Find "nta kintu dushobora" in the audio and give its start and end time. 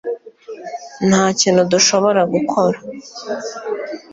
1.09-2.21